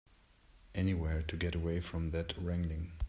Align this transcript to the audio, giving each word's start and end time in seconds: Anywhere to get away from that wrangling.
Anywhere 0.73 1.21
to 1.21 1.37
get 1.37 1.53
away 1.53 1.79
from 1.79 2.09
that 2.09 2.33
wrangling. 2.35 2.93